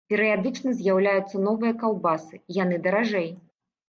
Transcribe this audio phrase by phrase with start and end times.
[0.11, 3.29] Перыядычна з'яўляюцца новыя каўбасы, яны даражэй.